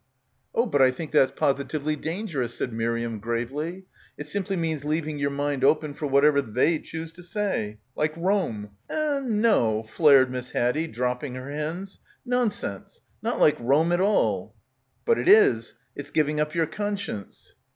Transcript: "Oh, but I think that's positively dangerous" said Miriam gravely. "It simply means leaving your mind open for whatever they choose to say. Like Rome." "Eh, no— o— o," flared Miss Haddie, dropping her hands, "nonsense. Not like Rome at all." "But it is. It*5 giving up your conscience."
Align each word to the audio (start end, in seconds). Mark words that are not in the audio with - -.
"Oh, 0.55 0.65
but 0.65 0.81
I 0.81 0.89
think 0.89 1.11
that's 1.11 1.29
positively 1.35 1.95
dangerous" 1.95 2.55
said 2.55 2.73
Miriam 2.73 3.19
gravely. 3.19 3.85
"It 4.17 4.25
simply 4.27 4.55
means 4.55 4.83
leaving 4.83 5.19
your 5.19 5.29
mind 5.29 5.63
open 5.63 5.93
for 5.93 6.07
whatever 6.07 6.41
they 6.41 6.79
choose 6.79 7.11
to 7.11 7.21
say. 7.21 7.77
Like 7.95 8.17
Rome." 8.17 8.71
"Eh, 8.89 9.19
no— 9.23 9.61
o— 9.67 9.79
o," 9.81 9.83
flared 9.83 10.31
Miss 10.31 10.49
Haddie, 10.53 10.87
dropping 10.87 11.35
her 11.35 11.51
hands, 11.51 11.99
"nonsense. 12.25 13.01
Not 13.21 13.39
like 13.39 13.57
Rome 13.59 13.91
at 13.91 14.01
all." 14.01 14.55
"But 15.05 15.19
it 15.19 15.29
is. 15.29 15.75
It*5 15.95 16.13
giving 16.13 16.39
up 16.39 16.55
your 16.55 16.65
conscience." 16.65 17.53